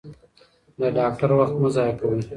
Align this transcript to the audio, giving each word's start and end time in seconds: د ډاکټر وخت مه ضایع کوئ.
د 0.79 0.81
ډاکټر 0.97 1.29
وخت 1.39 1.55
مه 1.61 1.69
ضایع 1.75 1.93
کوئ. 1.99 2.21